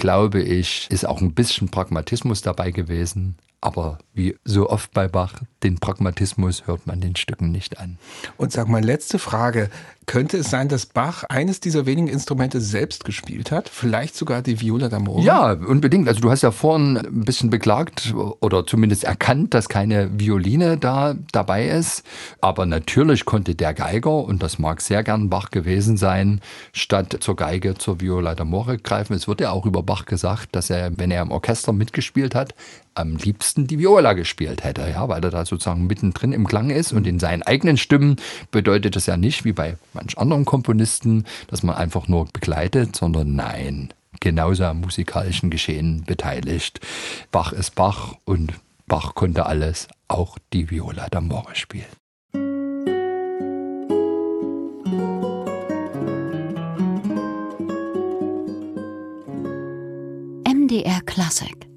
glaube 0.00 0.42
ich, 0.42 0.88
ist 0.90 1.06
auch 1.06 1.20
ein 1.20 1.34
bisschen 1.34 1.68
Pragmatismus 1.68 2.42
dabei 2.42 2.70
gewesen. 2.72 3.36
Aber 3.62 3.98
wie 4.14 4.36
so 4.44 4.70
oft 4.70 4.92
bei 4.92 5.06
Bach, 5.06 5.34
den 5.62 5.78
Pragmatismus 5.78 6.66
hört 6.66 6.86
man 6.86 7.00
den 7.00 7.16
Stücken 7.16 7.52
nicht 7.52 7.78
an. 7.78 7.98
Und 8.38 8.52
sag 8.52 8.68
mal, 8.68 8.82
letzte 8.82 9.18
Frage. 9.18 9.68
Könnte 10.06 10.38
es 10.38 10.50
sein, 10.50 10.68
dass 10.68 10.86
Bach 10.86 11.22
eines 11.28 11.60
dieser 11.60 11.86
wenigen 11.86 12.08
Instrumente 12.08 12.60
selbst 12.60 13.04
gespielt 13.04 13.52
hat? 13.52 13.68
Vielleicht 13.68 14.16
sogar 14.16 14.42
die 14.42 14.60
Viola 14.60 14.88
d'Amore? 14.88 15.22
Ja, 15.22 15.52
unbedingt. 15.52 16.08
Also 16.08 16.20
du 16.20 16.32
hast 16.32 16.42
ja 16.42 16.50
vorhin 16.50 16.96
ein 16.96 17.24
bisschen 17.24 17.48
beklagt 17.48 18.12
oder 18.40 18.66
zumindest 18.66 19.04
erkannt, 19.04 19.54
dass 19.54 19.68
keine 19.68 20.18
Violine 20.18 20.78
da 20.78 21.14
dabei 21.30 21.68
ist. 21.68 22.02
Aber 22.40 22.66
natürlich 22.66 23.24
konnte 23.24 23.54
der 23.54 23.72
Geiger, 23.72 24.24
und 24.24 24.42
das 24.42 24.58
mag 24.58 24.80
sehr 24.80 25.04
gern 25.04 25.30
Bach 25.30 25.52
gewesen 25.52 25.96
sein, 25.96 26.40
statt 26.72 27.18
zur 27.20 27.36
Geige 27.36 27.76
zur 27.76 28.00
Viola 28.00 28.32
d'Amore 28.32 28.82
greifen. 28.82 29.14
Es 29.14 29.28
wird 29.28 29.40
ja 29.40 29.52
auch 29.52 29.64
über 29.64 29.84
Bach 29.84 30.06
gesagt, 30.06 30.56
dass 30.56 30.70
er, 30.70 30.90
wenn 30.98 31.12
er 31.12 31.22
im 31.22 31.30
Orchester 31.30 31.72
mitgespielt 31.72 32.34
hat, 32.34 32.54
am 32.94 33.16
liebsten 33.50 33.66
die 33.66 33.78
Viola 33.80 34.12
gespielt 34.12 34.62
hätte, 34.62 34.88
ja, 34.88 35.08
weil 35.08 35.24
er 35.24 35.30
da 35.30 35.44
sozusagen 35.44 35.86
mittendrin 35.86 36.32
im 36.32 36.46
Klang 36.46 36.70
ist 36.70 36.92
und 36.92 37.06
in 37.06 37.18
seinen 37.18 37.42
eigenen 37.42 37.76
Stimmen 37.76 38.16
bedeutet 38.52 38.94
das 38.94 39.06
ja 39.06 39.16
nicht 39.16 39.44
wie 39.44 39.52
bei 39.52 39.76
manch 39.92 40.16
anderen 40.18 40.44
Komponisten, 40.44 41.24
dass 41.48 41.64
man 41.64 41.74
einfach 41.74 42.06
nur 42.06 42.26
begleitet, 42.26 42.94
sondern 42.94 43.34
nein, 43.34 43.92
genauso 44.20 44.64
am 44.64 44.82
musikalischen 44.82 45.50
Geschehen 45.50 46.04
beteiligt. 46.06 46.80
Bach 47.32 47.52
ist 47.52 47.74
Bach 47.74 48.14
und 48.24 48.52
Bach 48.86 49.14
konnte 49.14 49.46
alles, 49.46 49.88
auch 50.06 50.38
die 50.52 50.70
Viola 50.70 51.06
d'Amore 51.06 51.54
spielen. 51.54 51.86
MDR 60.46 61.00
Klassik 61.04 61.69